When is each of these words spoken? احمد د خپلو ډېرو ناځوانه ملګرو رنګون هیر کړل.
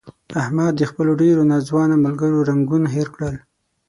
احمد 0.41 0.73
د 0.77 0.81
خپلو 0.89 1.11
ډېرو 1.21 1.41
ناځوانه 1.51 1.95
ملګرو 2.05 2.45
رنګون 2.49 2.83
هیر 2.95 3.07
کړل. 3.15 3.35